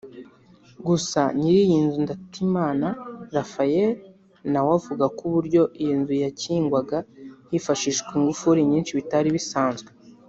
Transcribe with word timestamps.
Gusa 0.87 1.21
nyiri 1.39 1.59
iyi 1.65 1.79
nzu 1.85 1.99
Ndatimana 2.05 2.87
Raphaël 3.35 3.91
nawe 4.51 4.71
avuga 4.79 5.05
ko 5.17 5.21
uburyo 5.29 5.61
iyi 5.81 5.93
nzu 6.01 6.13
yakingwaga 6.23 6.97
hifashishijwe 7.51 8.11
ingufuri 8.19 8.59
nyinshi 8.71 8.97
bitari 8.99 9.29
bisanwzwe 9.37 9.89